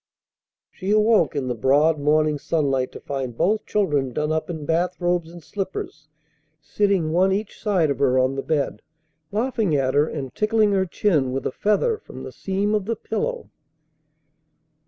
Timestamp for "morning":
1.99-2.39